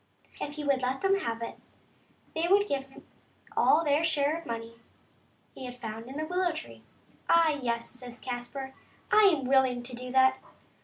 [0.39, 1.59] If he would let them have it,
[2.33, 3.05] they would give him
[3.55, 4.79] all of their share of the money
[5.53, 6.81] he had found in the willow tree.
[7.07, 8.73] *' Ah, yes," says Caspar,"
[9.11, 10.39] I am willing to do that.